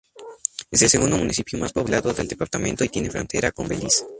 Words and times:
Es 0.71 0.81
el 0.81 0.89
segundo 0.89 1.15
municipio 1.15 1.59
más 1.59 1.73
poblado 1.73 2.11
del 2.11 2.27
departamento 2.27 2.83
y 2.83 2.89
tiene 2.89 3.11
frontera 3.11 3.51
con 3.51 3.67
Belice. 3.67 4.03